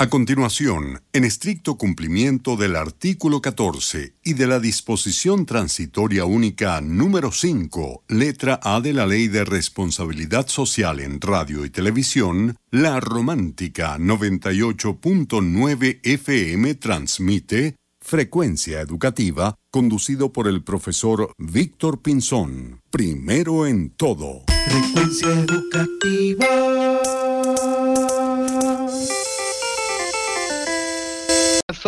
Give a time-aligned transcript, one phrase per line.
[0.00, 7.32] A continuación, en estricto cumplimiento del artículo 14 y de la disposición transitoria única número
[7.32, 13.98] 5, letra A de la Ley de Responsabilidad Social en Radio y Televisión, la Romántica
[13.98, 22.82] 98.9 FM transmite Frecuencia Educativa, conducido por el profesor Víctor Pinzón.
[22.90, 24.44] Primero en todo.
[24.68, 26.67] Frecuencia Educativa.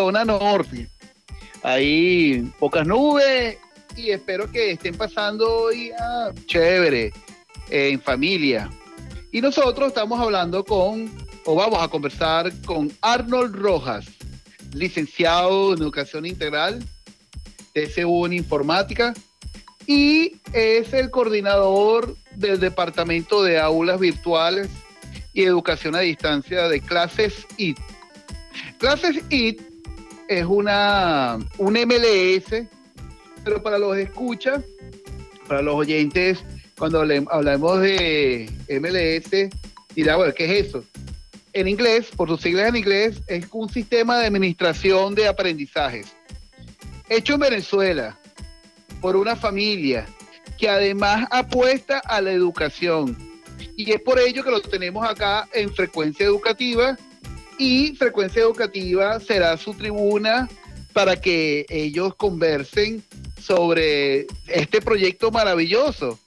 [0.01, 0.89] Zona norte.
[1.63, 3.59] Hay pocas nubes
[3.95, 7.13] y espero que estén pasando hoy ah, chévere,
[7.69, 8.71] en familia.
[9.31, 11.13] Y nosotros estamos hablando con,
[11.45, 14.07] o vamos a conversar con Arnold Rojas
[14.73, 16.83] licenciado en Educación Integral,
[17.75, 19.13] TCU en Informática
[19.87, 24.71] y es el coordinador del Departamento de Aulas Virtuales
[25.35, 27.79] y Educación a Distancia de Clases IT.
[28.79, 29.70] Clases IT
[30.31, 32.67] es una, un MLS,
[33.45, 34.65] pero para los escuchas,
[35.47, 36.39] para los oyentes,
[36.79, 38.49] cuando hablamos de
[38.81, 39.51] MLS,
[39.95, 40.85] dirá, bueno, ¿qué es eso?
[41.53, 46.15] en inglés, por sus siglas en inglés, es un sistema de administración de aprendizajes.
[47.09, 48.19] Hecho en Venezuela
[49.01, 50.07] por una familia
[50.59, 53.17] que además apuesta a la educación.
[53.77, 56.97] Y es por ello que lo tenemos acá en Frecuencia Educativa.
[57.61, 60.49] Y Frecuencia Educativa será su tribuna
[60.95, 63.05] para que ellos conversen
[63.39, 66.19] sobre este proyecto maravilloso.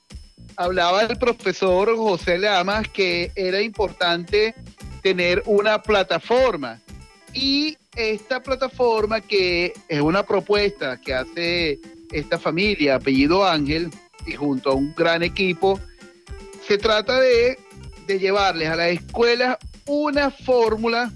[0.58, 4.54] Hablaba el profesor José Lamas que era importante
[5.02, 6.80] tener una plataforma.
[7.34, 11.80] Y esta plataforma que es una propuesta que hace
[12.12, 13.90] esta familia, apellido Ángel,
[14.28, 15.80] y junto a un gran equipo,
[16.68, 17.58] se trata de,
[18.06, 21.12] de llevarles a las escuelas una fórmula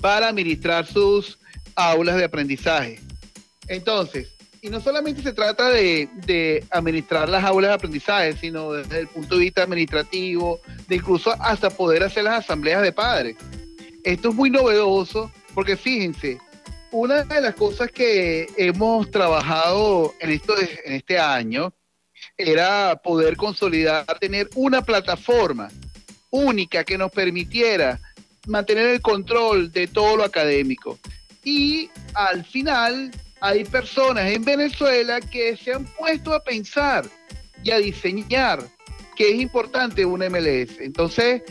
[0.00, 1.38] para administrar sus
[1.74, 3.00] aulas de aprendizaje.
[3.68, 4.28] Entonces,
[4.60, 9.36] y no solamente se trata de, administrar las aulas de aprendizaje, sino desde el punto
[9.36, 13.36] de vista administrativo, de incluso hasta poder hacer las asambleas de padres.
[14.04, 16.38] Esto es muy novedoso porque fíjense,
[16.90, 21.72] una de las cosas que hemos trabajado en, esto en este año
[22.36, 25.68] era poder consolidar, tener una plataforma
[26.30, 28.00] única que nos permitiera
[28.48, 30.98] mantener el control de todo lo académico.
[31.44, 33.10] Y al final
[33.40, 37.06] hay personas en Venezuela que se han puesto a pensar
[37.62, 38.60] y a diseñar
[39.14, 40.78] que es importante un MLS.
[40.80, 41.42] Entonces,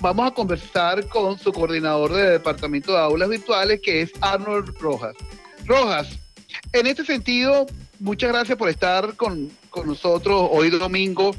[0.00, 5.14] vamos a conversar con su coordinador del Departamento de Aulas Virtuales, que es Arnold Rojas.
[5.64, 6.18] Rojas,
[6.72, 7.66] en este sentido,
[7.98, 9.50] muchas gracias por estar con,
[9.84, 11.34] nosotros hoy domingo.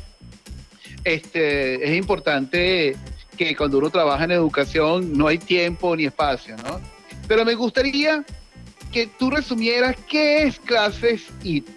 [1.03, 2.95] Este, es importante
[3.37, 6.81] que cuando uno trabaja en educación no hay tiempo ni espacio, ¿no?
[7.27, 8.25] Pero me gustaría
[8.91, 11.69] que tú resumieras qué es Clases IT.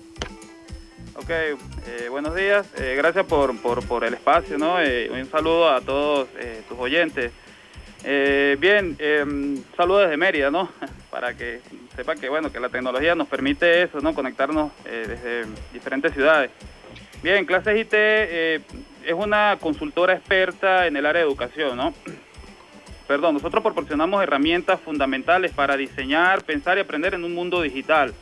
[1.16, 4.81] Ok, eh, buenos días, eh, gracias por, por, el espacio, ¿no?
[4.81, 6.28] Eh, un saludo a todos
[6.69, 7.31] tus oyentes.
[8.03, 8.97] bien,
[9.77, 10.71] saludos desde Mérida, ¿no?
[11.10, 11.60] Para que
[11.94, 14.15] sepan que, bueno, que la tecnología nos permite eso, ¿no?
[14.15, 16.50] Conectarnos desde diferentes ciudades.
[17.22, 17.92] Bien, Clases IT
[19.04, 21.94] es una consultora experta en el área de educación, ¿no?
[23.10, 28.14] perdón, nosotros proporcionamos herramientas fundamentales para diseñar, pensar y aprender en un mundo digital.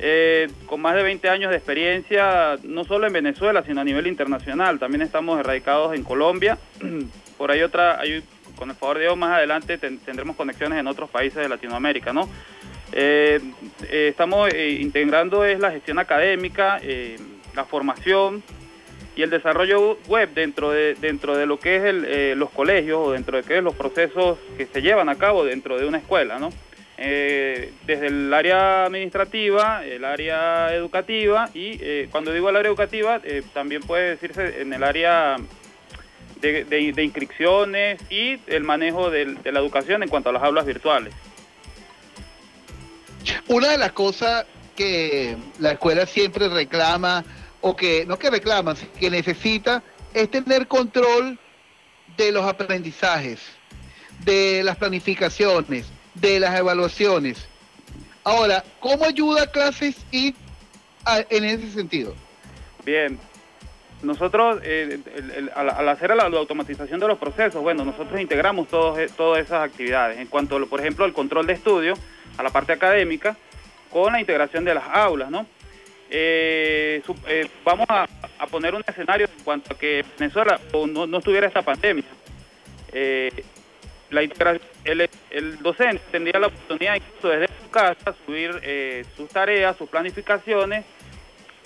[0.00, 4.08] Eh, con más de 20 años de experiencia, no solo en Venezuela, sino a nivel
[4.08, 4.80] internacional.
[4.80, 6.58] También estamos erradicados en Colombia.
[7.38, 8.00] Por ahí otra,
[8.56, 12.28] con el favor de Dios, más adelante tendremos conexiones en otros países de Latinoamérica, ¿no?
[12.90, 13.38] Eh,
[13.88, 16.80] eh, estamos integrando es la gestión académica,
[17.54, 18.42] la formación,
[19.16, 23.12] y el desarrollo web dentro de, dentro de lo que es eh, los colegios o
[23.12, 26.38] dentro de que es los procesos que se llevan a cabo dentro de una escuela,
[26.38, 26.50] ¿no?
[26.96, 33.20] Eh, desde el área administrativa, el área educativa y eh, cuando digo el área educativa
[33.52, 35.36] también puede decirse en el área
[36.40, 41.14] de, inscripciones y el manejo de la educación en cuanto a las aulas virtuales.
[43.48, 44.46] Una de las cosas
[44.76, 47.24] que la escuela siempre reclama
[47.66, 49.82] o que, no que reclama, que necesita,
[50.12, 51.38] es tener control
[52.14, 53.40] de los aprendizajes,
[54.22, 57.48] de las planificaciones, de las evaluaciones.
[58.22, 60.34] Ahora, ¿cómo ayuda Clases y
[61.30, 62.14] en ese sentido?
[62.84, 63.18] Bien,
[64.02, 65.00] nosotros eh,
[65.54, 70.18] al, hacer la, automatización de los procesos, bueno, nosotros integramos todos, todas esas actividades.
[70.18, 71.94] En cuanto, por ejemplo, al control de estudio,
[72.36, 73.38] a la parte académica,
[73.90, 75.46] con la integración de las aulas, ¿no?
[76.10, 78.06] Eh, eh, vamos a,
[78.50, 82.04] poner un escenario en cuanto a que Venezuela no, no estuviera esta pandemia.
[82.92, 83.30] Eh,
[84.10, 84.22] la
[84.84, 89.88] el, el, docente tendría la oportunidad incluso desde su casa subir eh, sus tareas, sus
[89.88, 90.84] planificaciones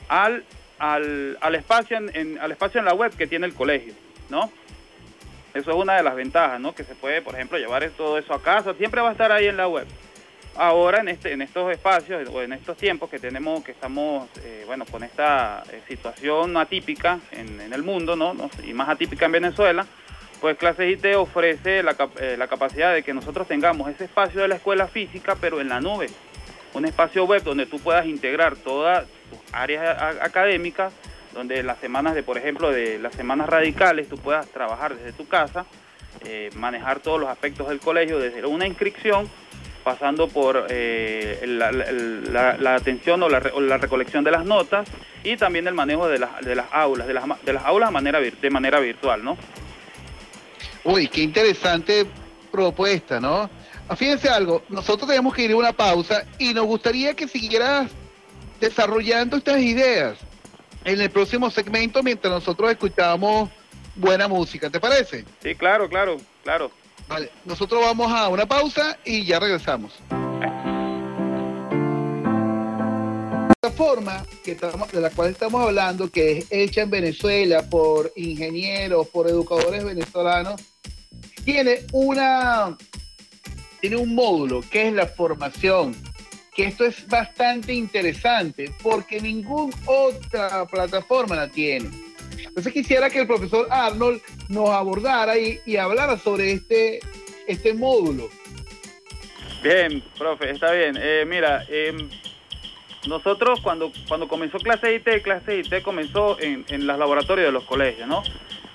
[0.09, 0.45] al,
[0.79, 3.93] al, al espacio en, al espacio en la web que tiene el colegio,
[4.31, 4.51] ¿no?
[5.53, 6.75] Eso es una de las ventajas, ¿no?
[6.75, 9.47] Que se puede, por ejemplo, llevar todo eso a casa, siempre va a estar ahí
[9.47, 9.87] en la web.
[10.61, 14.65] Ahora en este, en estos espacios o en estos tiempos que tenemos, que estamos, eh,
[14.67, 18.35] bueno, con esta eh, situación atípica en, el mundo, ¿no?
[18.67, 19.87] Y más atípica en Venezuela,
[20.41, 24.49] pues Clases IT ofrece la, eh, la, capacidad de que nosotros tengamos ese espacio de
[24.49, 26.11] la escuela física, pero en la nube.
[26.75, 30.93] Un espacio web donde tú puedas integrar todas tus áreas académicas,
[31.35, 35.29] donde las semanas de, por ejemplo, de las semanas radicales, tú puedas trabajar desde tu
[35.29, 35.67] casa,
[36.57, 39.31] manejar todos los aspectos del colegio, desde una inscripción,
[39.89, 43.41] pasando por eh, la, atención o, la,
[43.79, 44.87] recolección de las notas
[45.25, 48.21] y también el manejo de, de las aulas, de las, de las aulas de manera,
[48.21, 49.39] de manera virtual, ¿no?
[50.85, 52.05] Uy, qué interesante
[52.53, 53.49] propuesta, ¿no?
[53.89, 57.91] Ah, fíjense algo, nosotros tenemos que ir a una pausa y nos gustaría que siguieras
[58.61, 60.19] desarrollando estas ideas
[60.85, 63.49] en el próximo segmento mientras nosotros escuchamos
[63.97, 65.25] buena música, ¿te parece?
[65.43, 66.71] Sí, claro, claro, claro.
[67.45, 69.95] Nosotros vamos a una pausa y ya regresamos.
[73.63, 79.29] La forma de la cual estamos hablando, que es hecha en Venezuela por ingenieros, por
[79.29, 80.61] educadores venezolanos,
[81.45, 82.77] tiene una
[83.81, 85.95] tiene un módulo que es la formación,
[86.55, 91.91] que esto es bastante interesante porque ninguna otra plataforma la tiene.
[92.37, 97.01] Entonces quisiera que el profesor Arnold nos abordara y, y hablara sobre este,
[97.47, 98.29] este módulo.
[99.63, 100.97] Bien, profe, está bien.
[101.01, 102.09] Eh, mira, em,
[103.07, 107.65] nosotros cuando, cuando comenzó clase IT, clase IT comenzó en, en los laboratorios de los
[107.65, 108.23] colegios, ¿no?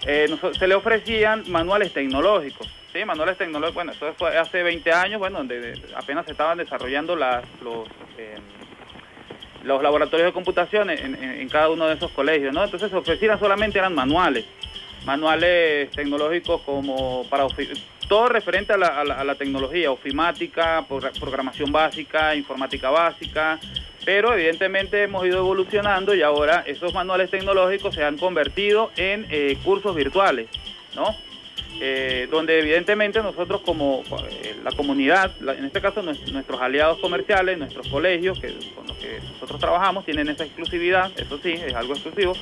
[0.05, 2.67] Eh, se le ofrecían manuales tecnológicos.
[2.91, 7.15] Sí, manuales tecnológicos, bueno, eso fue hace 20 años, bueno, donde apenas se estaban desarrollando
[7.15, 7.87] las, los,
[8.17, 8.35] eh,
[9.63, 12.63] los laboratorios de computación en, cada uno de esos colegios, ¿no?
[12.63, 14.45] Entonces se ofrecían solamente eran manuales,
[15.05, 17.45] manuales tecnológicos como para
[18.07, 20.85] todo referente a la, a la tecnología, ofimática,
[21.19, 23.59] programación básica, informática básica,
[24.05, 29.57] pero evidentemente hemos ido evolucionando y ahora esos manuales tecnológicos se han convertido en eh,
[29.63, 30.49] cursos virtuales,
[30.95, 31.15] ¿no?
[31.81, 37.87] Eh, donde evidentemente nosotros como eh, la comunidad, en este caso nuestros aliados comerciales, nuestros
[37.87, 42.35] colegios con los que nosotros trabajamos tienen esa exclusividad, eso sí, es algo exclusivo,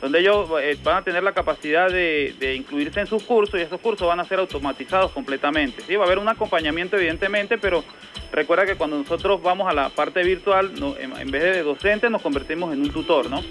[0.00, 0.48] donde ellos
[0.82, 4.24] van a tener la capacidad de, incluirse en sus cursos y esos cursos van a
[4.24, 5.82] ser automatizados completamente.
[5.82, 7.84] Sí, va a haber un acompañamiento evidentemente, pero
[8.32, 12.72] recuerda que cuando nosotros vamos a la parte virtual, en, vez de docente nos convertimos
[12.72, 13.42] en un tutor, ¿no?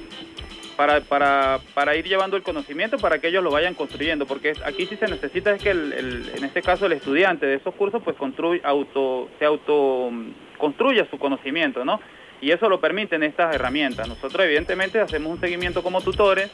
[0.80, 4.86] Para, para, para, ir llevando el conocimiento para que ellos lo vayan construyendo, porque aquí
[4.86, 8.16] sí se necesita es que el, en este caso el estudiante de esos cursos pues
[8.16, 10.10] construye, auto, se auto
[10.58, 12.00] construya su conocimiento, ¿no?
[12.42, 14.08] y eso lo permiten estas herramientas.
[14.08, 16.50] Nosotros evidentemente hacemos un seguimiento como tutores,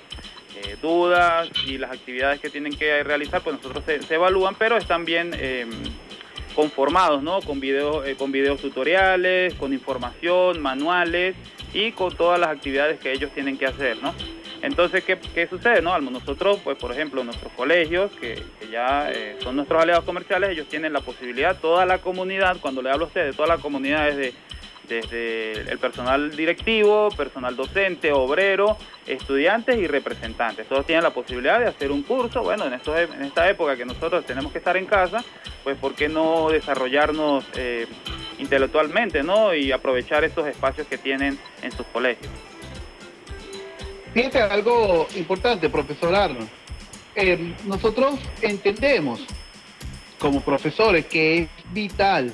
[0.55, 5.05] eh, dudas y las actividades que tienen que realizar, pues nosotros se, evalúan, pero están
[5.05, 5.69] bien em,
[6.55, 7.41] conformados, ¿no?
[7.41, 11.35] Con videos, eh, con videos tutoriales, con información, manuales
[11.75, 14.15] y con todas las actividades que ellos tienen que hacer, ¿no?
[14.61, 15.81] Entonces, ¿qué, qué sucede?
[15.81, 15.99] No?
[15.99, 18.41] Nosotros, pues por ejemplo, nuestros colegios, que,
[18.71, 22.89] ya eh, son nuestros aliados comerciales, ellos tienen la posibilidad, toda la comunidad, cuando le
[22.89, 24.33] hablo a ustedes, toda la comunidad desde
[24.87, 30.67] desde el personal directivo, personal docente, obrero, estudiantes y representantes.
[30.67, 32.41] Todos tienen la posibilidad de hacer un curso.
[32.43, 35.23] Bueno, en, en esta época que nosotros tenemos que estar en casa,
[35.63, 37.87] pues ¿por qué no desarrollarnos eh,
[38.39, 39.53] intelectualmente ¿no?
[39.53, 42.31] y aprovechar esos espacios que tienen en sus colegios?
[44.13, 46.47] Fíjate algo importante, profesor Arno.
[47.15, 49.25] Eh, nosotros entendemos
[50.19, 52.31] como profesores que es vital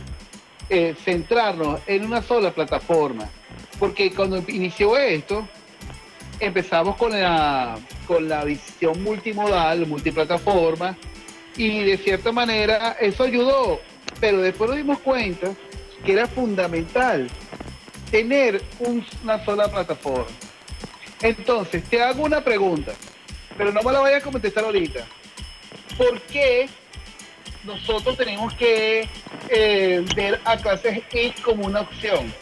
[0.73, 3.29] eh, centrarnos en una sola plataforma.
[3.77, 5.45] Porque cuando inició esto,
[6.39, 10.95] empezamos con la, con la visión multimodal, multiplataforma,
[11.57, 13.81] y de cierta manera eso ayudó,
[14.21, 15.53] pero después nos dimos cuenta
[16.05, 17.29] que era fundamental
[18.09, 20.31] tener una sola plataforma.
[21.21, 22.93] Entonces, te hago una pregunta,
[23.57, 25.05] pero no me la vayas a contestar ahorita.
[25.97, 26.69] ¿Por qué
[27.63, 29.07] nosotros tenemos que
[29.49, 32.33] eh, ver a clases I como una opción.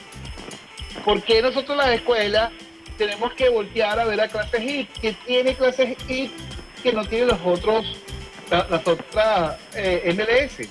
[1.03, 2.51] ¿Por qué nosotros las escuelas
[2.97, 6.31] tenemos que voltear a ver a clases I que tiene clases I
[6.81, 7.97] que no tiene los otros,
[8.49, 10.69] las otras eh, MLS?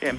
[0.00, 0.16] Bien,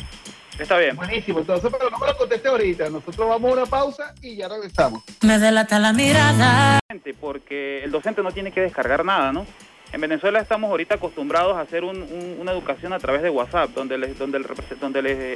[0.59, 0.95] está bien.
[0.95, 2.89] Buenísimo, entonces, pero no me lo conteste ahorita.
[2.89, 5.03] Nosotros vamos a una pausa y ya regresamos.
[5.21, 6.79] Me delata la mirada.
[7.19, 9.45] Porque el docente no tiene que descargar nada, ¿no?
[9.95, 14.39] En Venezuela estamos ahorita acostumbrados a hacer una educación a través de WhatsApp, donde, donde,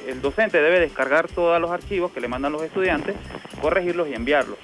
[0.04, 3.16] el, docente debe descargar todos los archivos que le mandan los estudiantes,
[3.62, 4.58] corregirlos y enviarlos.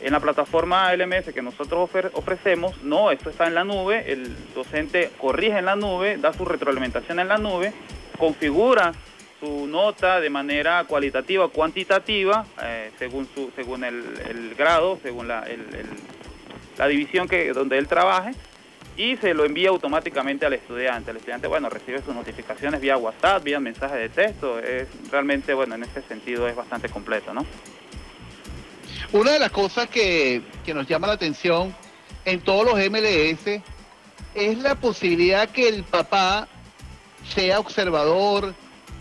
[0.00, 5.12] En la plataforma LMS que nosotros ofrecemos, no, esto está en la nube, el docente
[5.16, 7.72] corrige en la nube, da su retroalimentación en la nube,
[8.18, 8.90] configura
[9.38, 15.46] su nota de manera cualitativa cuantitativa, eh, según el, grado, según la,
[16.78, 18.32] la división que, donde él trabaje,
[18.96, 21.10] y se lo envía automáticamente al estudiante.
[21.10, 24.58] El estudiante, bueno, recibe sus notificaciones vía WhatsApp, vía mensaje de texto.
[24.58, 27.44] Es realmente, bueno, en ese sentido es bastante completo, ¿no?
[29.12, 31.74] Una de las cosas que, que nos llama la atención
[32.24, 33.62] en todos los MLS
[34.34, 36.48] es la posibilidad que el papá
[37.28, 38.54] sea observador,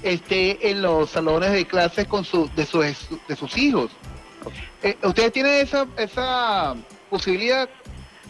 [0.03, 2.85] esté en los salones de clases con su, de, sus,
[3.27, 3.91] de sus hijos.
[4.83, 6.75] Eh, ¿Ustedes tienen esa, esa
[7.09, 7.69] posibilidad?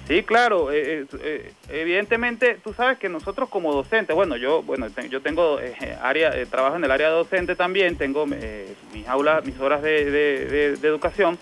[0.07, 0.71] Sí, claro.
[0.71, 5.59] Eh, eh, evidentemente, tú sabes que nosotros como docentes, bueno, yo bueno yo tengo
[6.01, 11.38] área, trabajo en el área docente también, tengo mis aulas, mis horas de, de, educación.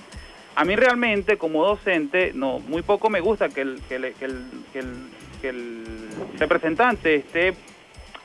[0.55, 4.13] A mí realmente como docente, no, muy poco me gusta que el, que el,
[5.41, 7.53] que el representante esté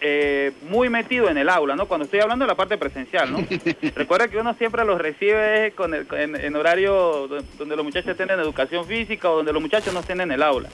[0.01, 1.87] eh, muy metido en el aula, ¿no?
[1.87, 3.45] Cuando estoy hablando de la parte presencial, ¿no?
[3.97, 7.29] Recuerda que uno siempre los recibe con el, en, horario
[7.59, 10.69] donde los muchachos tienen educación física o donde los muchachos no estén en el aula.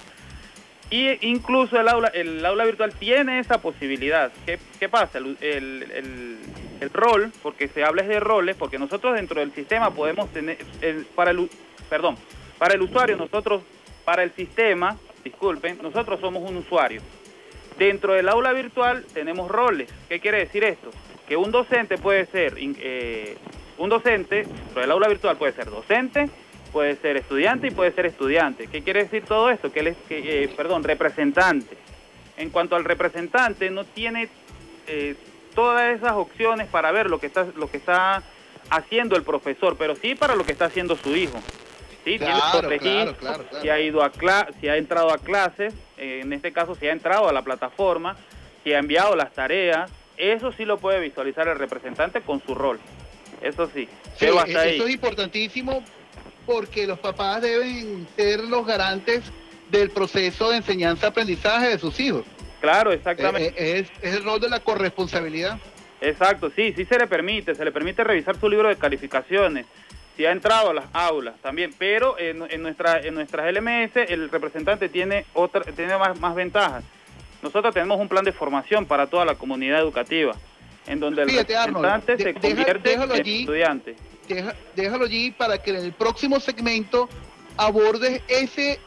[0.91, 4.31] Y incluso el aula, el aula virtual tiene esa posibilidad.
[4.45, 5.19] ¿Qué, qué pasa?
[5.19, 6.39] El, el,
[6.81, 10.59] el, rol, porque se habla de roles, porque nosotros dentro del sistema podemos tener,
[11.15, 11.49] para el,
[11.89, 12.17] perdón,
[12.59, 13.63] para el usuario, nosotros,
[14.05, 17.01] para el sistema, disculpen, nosotros somos un usuario.
[17.79, 19.93] Dentro del aula virtual tenemos roles.
[20.09, 20.91] ¿Qué quiere decir esto?
[21.29, 23.37] Que un docente puede ser, eh,
[23.79, 26.29] un docente, dentro del aula virtual puede ser docente,
[26.73, 28.69] puede ser estudiante y puede ser estudiante.
[28.69, 29.73] ¿Qué quiere decir todo esto?
[29.73, 31.77] Que él es, que, eh, perdón, representante.
[32.37, 34.29] En cuanto al representante, no tiene
[34.87, 35.15] eh,
[35.55, 38.23] todas esas opciones para ver lo que está, lo que está
[38.71, 41.41] haciendo el profesor, pero sí para lo que está haciendo su hijo.
[42.05, 43.15] Sí, tiene que
[43.63, 44.13] si ha ido a
[44.61, 48.17] si ha entrado a clases, eh, en este caso si ha entrado a la plataforma,
[48.63, 52.79] si ha enviado las tareas, eso sí lo puede visualizar el representante con su rol.
[53.41, 53.89] Eso sí.
[54.19, 55.83] Pero hasta eso es importantísimo
[56.47, 59.23] porque los papás deben ser los garantes
[59.71, 62.25] del proceso de enseñanza-aprendizaje de sus hijos.
[62.61, 63.49] Claro, exactamente.
[63.49, 65.59] Eh, eh, es, es el rol de la corresponsabilidad.
[66.01, 69.67] Exacto, sí, sí se le permite, se le permite revisar su libro de calificaciones,
[70.17, 74.89] si ha entrado a las aulas también, pero en, nuestra, en nuestras LMS el representante
[74.89, 76.85] tiene, otra, tiene más, más ventajas.
[77.43, 80.35] Nosotros tenemos un plan de formación para toda la comunidad educativa,
[80.87, 83.97] en donde el representante se convierte en estudiante.
[84.75, 87.09] déjalo allí para que en el próximo segmento
[87.57, 88.81] abordes ese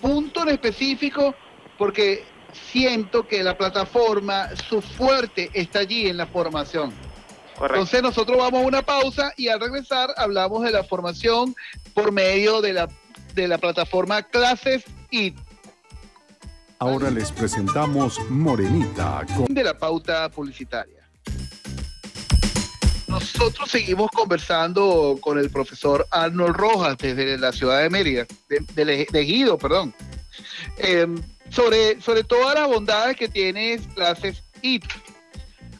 [0.00, 1.34] punto en específico,
[1.76, 6.92] porque siento que la plataforma, su fuerte está allí en la formación.
[7.60, 11.54] Entonces nosotros vamos a una pausa y al regresar hablamos de la formación
[11.94, 12.88] por medio de la,
[13.34, 15.34] de la plataforma Clases y
[16.80, 19.46] Ahora les presentamos Morenita con...
[19.54, 21.08] de la pauta publicitaria.
[23.06, 29.20] Nosotros seguimos conversando con el profesor Arnold Rojas desde la ciudad de Mérida, de, de,
[29.20, 29.94] Guido, perdón,
[30.76, 34.84] em, sobre, sobre todas las bondades que tiene Clases IT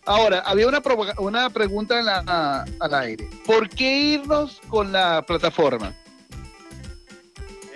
[0.06, 0.82] Ahora, había una,
[1.18, 3.28] una pregunta en la, al aire.
[3.46, 5.94] ¿Por qué irnos con la plataforma?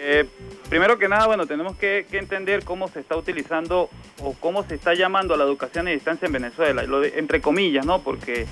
[0.01, 0.27] Eh,
[0.69, 3.91] primero que nada, bueno, tenemos que, entender cómo se está utilizando
[4.23, 8.01] o cómo se está llamando a la educación a distancia en Venezuela, entre comillas, ¿no?
[8.01, 8.47] Porque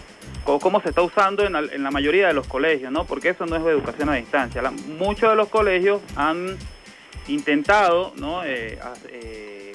[0.45, 3.04] cómo se está usando en la, mayoría de los colegios, ¿no?
[3.04, 4.62] Porque eso no es educación a distancia.
[4.99, 6.56] muchos de los colegios han
[7.28, 8.45] intentado, ¿no?
[8.45, 8.78] Eh,
[9.09, 9.65] eh,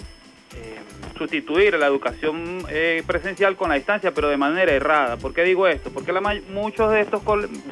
[1.18, 5.18] sustituir la educación eh, presencial con la distancia, pero de manera errada.
[5.18, 5.91] ¿Por qué digo esto?
[5.91, 6.13] Porque
[6.50, 7.22] muchos de estos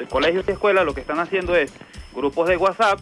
[0.08, 1.72] colegios y escuelas lo que están haciendo es
[2.14, 3.00] grupos de WhatsApp,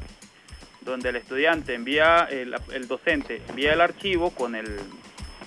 [0.81, 4.67] donde el estudiante envía, el, el docente envía el archivo con el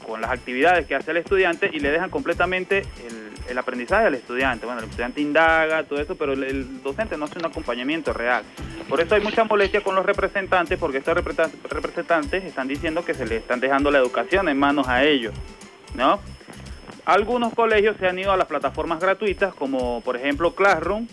[0.05, 4.15] con las actividades que hace el estudiante y le dejan completamente el, el aprendizaje al
[4.15, 4.65] estudiante.
[4.65, 8.43] Bueno, el estudiante indaga, todo eso, pero el, docente no hace un acompañamiento real.
[8.89, 13.25] Por eso hay mucha molestia con los representantes, porque estos representantes están diciendo que se
[13.25, 15.33] le están dejando la educación en manos a ellos,
[15.95, 16.19] ¿no?
[17.05, 21.07] Algunos colegios se han ido a las plataformas gratuitas, como por ejemplo Classroom,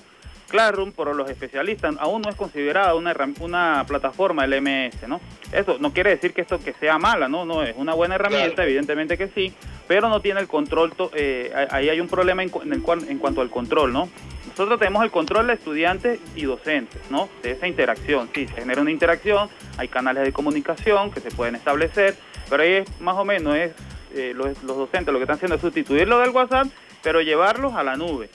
[0.48, 5.20] Classroom, por los especialistas, aún no es considerada una, una plataforma LMS, ¿no?
[5.52, 7.44] Eso no quiere decir que esto que sea mala, ¿no?
[7.44, 9.52] No, es una buena herramienta, evidentemente que sí,
[9.86, 13.50] pero no tiene el control, eh, ahí hay un problema en, en, en cuanto al
[13.50, 14.08] control, ¿no?
[14.48, 17.28] Nosotros tenemos el control de estudiantes y docentes, ¿no?
[17.42, 18.28] De esa interacción.
[18.34, 22.16] Sí, se genera una interacción, hay canales de comunicación que se pueden establecer,
[22.50, 23.72] Pero ahí es más o menos, es
[24.14, 26.66] eh, los, los docentes lo que están haciendo es sustituirlo del WhatsApp,
[27.02, 28.30] pero llevarlos a la nube,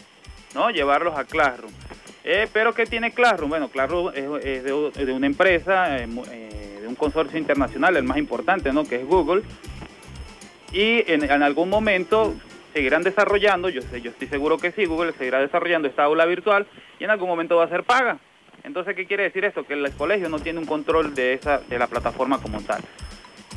[0.54, 0.70] ¿no?
[0.70, 1.74] Llevarlos a Classroom.
[2.24, 3.50] Eh, pero ¿qué tiene Classroom?
[3.50, 8.72] Bueno, Classroom es, de, una empresa, eh, eh, de un consorcio internacional, el más importante,
[8.72, 8.86] ¿no?
[8.86, 9.44] Que es Google.
[10.72, 12.34] Y en, algún momento
[12.74, 16.66] seguirán desarrollando, yo, yo estoy seguro que sí, Google seguirá desarrollando esta aula virtual
[17.00, 18.18] y en algún momento va a ser paga.
[18.64, 19.66] Entonces, ¿qué quiere decir esto?
[19.66, 22.82] Que el colegio no tiene un control de, esa, de la plataforma como tal.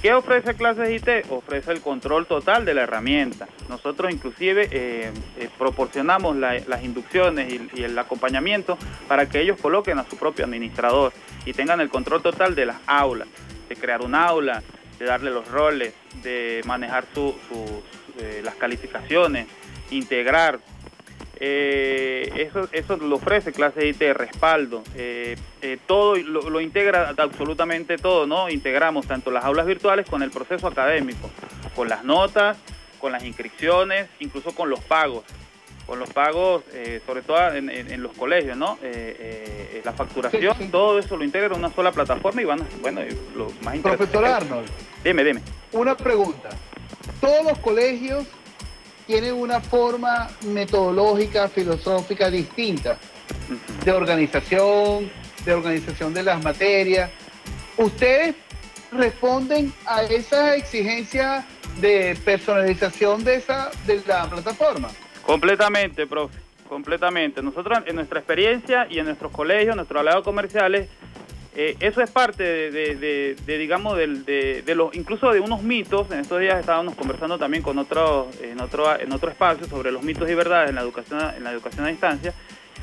[0.03, 1.31] ¿Qué ofrece Clases IT?
[1.31, 3.49] Ofrece el control total de la herramienta.
[3.69, 9.99] Nosotros inclusive eh, eh, proporcionamos la- las inducciones y, el acompañamiento para que ellos coloquen
[9.99, 11.13] a su propio administrador
[11.45, 13.27] y tengan el control total de las aulas,
[13.69, 14.63] de crear un aula,
[14.99, 17.05] de darle los roles, de manejar
[18.21, 19.47] eh, las calificaciones,
[19.91, 20.61] integrar.
[21.39, 27.99] Eh, eso, eso lo ofrece clase IT, respaldo, eh, eh, todo lo, lo integra absolutamente
[27.99, 28.49] todo, ¿no?
[28.49, 31.31] Integramos tanto las aulas virtuales con el proceso académico,
[31.75, 32.57] con las notas,
[32.99, 35.25] con las inscripciones, incluso con los pagos,
[35.87, 38.79] con los pagos, eh, sobre todo en, en- en los colegios, ¿no?
[38.83, 40.69] Eh, la facturación, Sí, sí.
[40.73, 43.03] todo eso lo integra en una sola plataforma y van, a- bueno,
[43.37, 44.11] lo más interesante.
[44.11, 44.69] Profesor Arnold,
[45.05, 45.43] Dime, dime.
[45.73, 46.49] una pregunta.
[47.21, 48.27] Todos los colegios
[49.07, 52.99] tienen una forma metodológica, filosófica distinta
[53.85, 55.11] de organización,
[55.45, 57.11] de organización de las materias.
[57.77, 58.35] ¿Ustedes
[58.91, 61.47] responden a esa exigencia
[61.81, 64.89] de personalización de esa de la plataforma?
[65.23, 67.43] Completamente, profe, completamente.
[67.43, 70.89] Nosotros en nuestra experiencia y en nuestros colegios, nuestros aliados comerciales,
[71.59, 76.11] eh, eso es parte de, digamos, de, los, incluso de unos mitos.
[76.11, 80.03] En estos días estábamos conversando también con otro, en otro, en otro espacio sobre los
[80.03, 82.35] mitos y verdades en la educación, en la educación a distancia.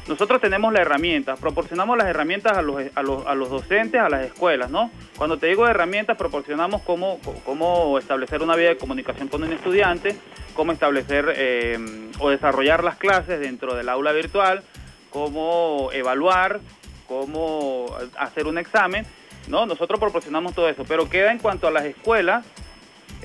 [0.07, 4.09] Nosotros tenemos la herramienta, proporcionamos las herramientas a los, a los, a los docentes, a
[4.09, 4.89] las escuelas, ¿no?
[5.17, 10.17] Cuando te digo herramientas, proporcionamos cómo, cómo establecer una vía de comunicación con un estudiante,
[10.55, 11.77] cómo establecer eh,
[12.19, 14.63] o desarrollar las clases dentro del aula virtual,
[15.11, 16.59] cómo evaluar,
[17.07, 19.05] cómo hacer un examen,
[19.47, 19.65] ¿no?
[19.65, 22.45] Nosotros proporcionamos todo eso, pero queda en cuanto a las escuelas,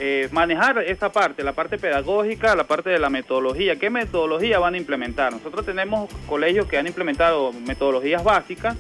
[0.01, 3.77] eh, manejar esa parte, la parte pedagógica, la parte de la metodología.
[3.77, 5.33] ¿Qué metodología van a implementar?
[5.33, 8.77] Nosotros tenemos colegios que han implementado metodologías básicas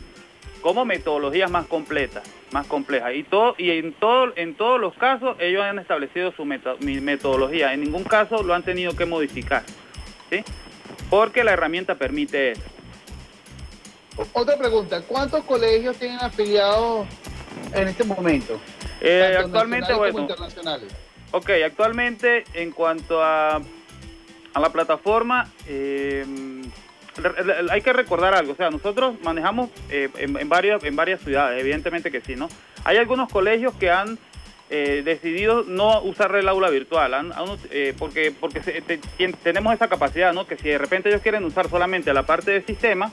[0.60, 3.14] como metodologías más completas, más complejas.
[3.14, 7.72] Y todo y en todo en todos los casos ellos han establecido su metodología.
[7.72, 9.64] En ningún caso lo han tenido que modificar,
[10.30, 10.44] ¿sí?
[11.10, 12.77] Porque la herramienta permite eso.
[14.32, 17.06] Otra pregunta, ¿cuántos colegios tienen afiliados
[17.72, 18.60] en este momento?
[19.00, 20.92] Eh, actualmente, bueno, internacionales.
[21.30, 26.24] Ok, actualmente en cuanto a, a la plataforma, eh,
[27.16, 31.20] re- hay que recordar algo, o sea, nosotros manejamos eh, en, en varias, en varias
[31.20, 32.48] ciudades, evidentemente que sí, ¿no?
[32.84, 34.18] Hay algunos colegios que han
[34.70, 39.00] eh, decidido no usar el aula virtual, han- han ut- eh, porque, porque se- te-
[39.18, 40.46] tien- tenemos esa capacidad, ¿no?
[40.46, 43.12] Que si de repente ellos quieren usar solamente la parte del sistema,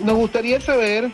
[0.00, 1.10] nos gustaría saber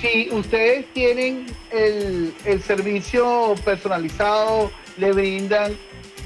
[0.00, 5.72] si ustedes tienen el, el servicio personalizado, le brindan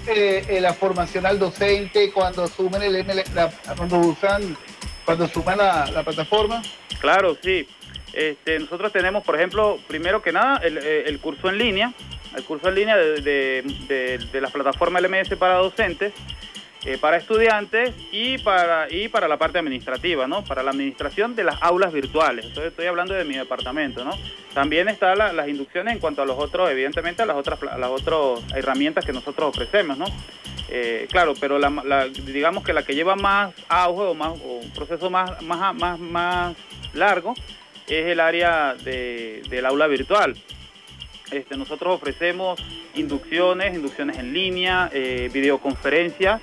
[0.07, 4.57] eh, eh, la formación al docente cuando sumen el ML, la- cuando usan,
[5.05, 6.63] cuando la, la plataforma.
[7.01, 7.67] Claro, sí.
[8.13, 11.95] Este, nosotros tenemos, por ejemplo, primero que nada, el, eh, el curso en línea,
[12.37, 16.13] el curso en línea de, de- de la plataforma LMS para docentes,
[16.85, 20.43] eh, para estudiantes y para, y para la parte administrativa, ¿no?
[20.45, 22.45] Para la administración de las aulas virtuales.
[22.47, 24.11] Entonces estoy hablando de mi departamento, ¿no?
[24.55, 27.91] También están la- las inducciones en cuanto a los otros, evidentemente, a las otras, las
[27.91, 30.07] otras herramientas que nosotros ofrecemos, ¿no?
[30.69, 31.59] Eh, claro, pero
[32.25, 35.99] digamos que la que lleva más auge o, más, o un proceso más, más, más,
[36.01, 36.57] más
[36.95, 37.35] largo
[37.87, 40.35] es el área de- del aula virtual.
[41.31, 42.61] Este, nosotros ofrecemos
[42.95, 46.41] inducciones, inducciones en línea, eh, videoconferencias,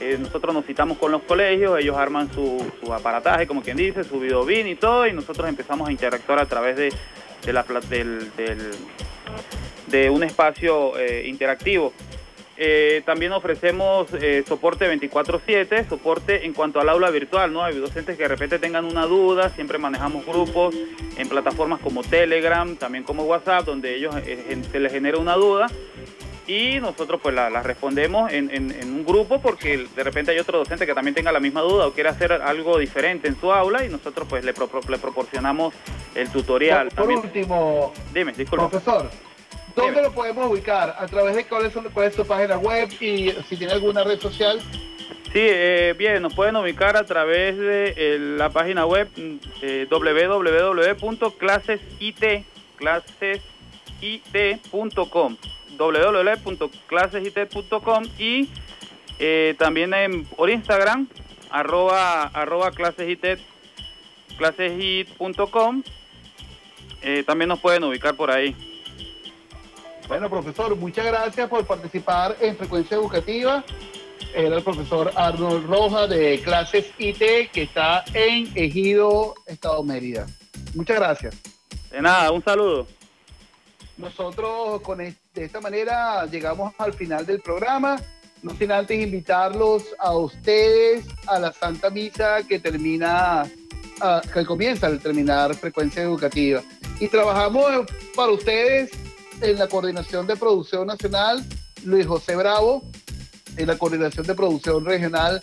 [0.00, 4.02] eh, nosotros nos citamos con los colegios, ellos arman su, su aparataje, como quien dice,
[4.02, 6.90] su videobin y todo, y nosotros empezamos a interactuar a través de,
[10.10, 11.92] un espacio eh, interactivo.
[12.56, 14.08] Eh, también ofrecemos
[14.46, 17.62] soporte 24/7, soporte en cuanto al aula virtual, ¿no?
[17.62, 20.74] Hay docentes que de repente tengan una duda, siempre manejamos grupos
[21.16, 24.14] en plataformas como Telegram, también como WhatsApp, donde ellos
[24.72, 25.68] se les genera una duda
[26.50, 30.38] y nosotros pues la, la respondemos en, en- en un grupo porque de repente hay
[30.40, 33.52] otro docente que también tenga la misma duda o quiere hacer algo diferente en su
[33.52, 35.72] aula y nosotros pues le, pro- le proporcionamos
[36.16, 36.88] el tutorial.
[36.88, 38.68] Por, último, Dime, disculpa.
[38.68, 39.08] profesor,
[39.76, 40.02] ¿dónde Dime.
[40.08, 40.96] lo podemos ubicar?
[40.98, 44.18] ¿A través de cuál es, cuál es su página web y si tiene alguna red
[44.18, 44.60] social?
[45.32, 49.86] Sí, eh, bien, nos pueden ubicar a través de eh, la página web mm, eh,
[49.88, 52.44] www.clasesit,
[52.76, 55.36] clasesit.com
[55.80, 58.48] www.clasesit.com y
[59.18, 61.08] eh, también en, por Instagram
[61.50, 63.40] arroba, arroba clasesit
[64.36, 65.82] clasesit.com
[67.02, 68.54] eh, también nos pueden ubicar por ahí.
[70.06, 73.64] Bueno, profesor, muchas gracias por participar en Frecuencia Educativa.
[74.34, 80.26] Era el profesor Arnold Rojas de clases IT que está en Ejido, Estado Mérida.
[80.74, 81.34] Muchas gracias.
[81.90, 82.86] De nada, un saludo.
[84.00, 88.00] Nosotros con de esta manera llegamos al final del programa.
[88.42, 93.44] No sin antes invitarlos a ustedes a la Santa Misa que termina,
[94.00, 96.62] ah, que comienza al terminar frecuencia educativa.
[96.98, 97.86] Y trabajamos
[98.16, 98.90] para ustedes
[99.42, 101.44] en la coordinación de producción nacional,
[101.84, 102.82] Luis José Bravo,
[103.58, 105.42] en la coordinación de producción regional,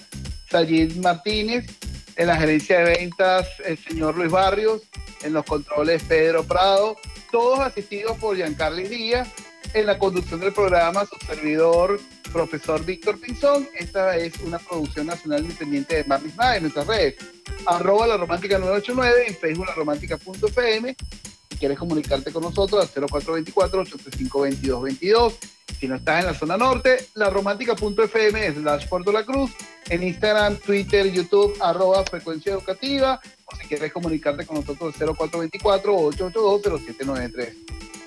[0.49, 1.67] Sayid Martínez,
[2.15, 4.81] en la gerencia de ventas, el señor Luis Barrios,
[5.21, 6.97] en los controles Pedro Prado,
[7.31, 9.29] todos asistidos por Giancarlo Díaz,
[9.73, 11.99] en la conducción del programa, su servidor,
[12.31, 13.67] profesor Víctor Pinzón.
[13.77, 17.15] Esta es una producción nacional independiente de Marlis en nuestras redes.
[17.65, 19.75] Arroba la romántica 989, en Facebook la.
[21.49, 25.33] Si quieres comunicarte con nosotros, al 0424-835-2222.
[25.79, 29.51] Si no estás en la zona norte, la romántica.fm slash Puerto La Cruz.
[29.89, 33.19] En Instagram, Twitter, YouTube, arroba frecuencia educativa.
[33.49, 37.53] O si quieres comunicarte con nosotros, al 0424-882-0793.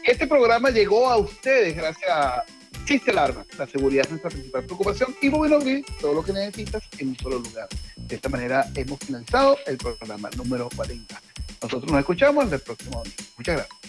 [0.05, 2.44] Este programa llegó a ustedes gracias a
[2.85, 3.46] Chiste Alarma.
[3.57, 7.38] La seguridad es nuestra principal preocupación y Movilogrid, todo lo que necesitas en un solo
[7.38, 7.68] lugar.
[7.96, 11.22] De esta manera hemos finalizado el programa número 40.
[11.62, 13.16] Nosotros nos escuchamos el próximo domingo.
[13.38, 13.81] Muchas gracias.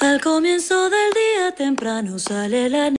[0.00, 2.90] Al comienzo del día temprano sale la